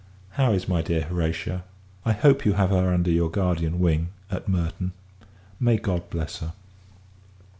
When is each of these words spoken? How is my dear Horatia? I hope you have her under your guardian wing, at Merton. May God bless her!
How 0.29 0.51
is 0.53 0.67
my 0.67 0.81
dear 0.81 1.03
Horatia? 1.03 1.63
I 2.05 2.13
hope 2.13 2.43
you 2.43 2.53
have 2.53 2.71
her 2.71 2.91
under 2.91 3.11
your 3.11 3.29
guardian 3.29 3.79
wing, 3.79 4.09
at 4.31 4.47
Merton. 4.47 4.93
May 5.59 5.77
God 5.77 6.09
bless 6.09 6.39
her! 6.39 6.53